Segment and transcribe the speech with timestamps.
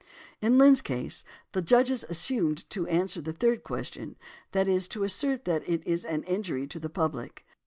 [0.41, 4.17] "In Lynn's case, the judges assumed to answer the third question,
[4.51, 7.45] that is to assert that it is an injury to the public.